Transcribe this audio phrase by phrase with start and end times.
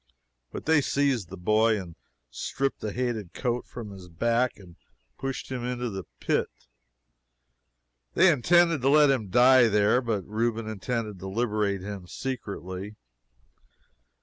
[0.51, 1.95] But they seized the boy, and
[2.31, 4.75] stripped the hated coat from his back and
[5.19, 6.49] pushed him into the pit.
[8.15, 12.95] They intended to let him die there, but Reuben intended to liberate him secretly.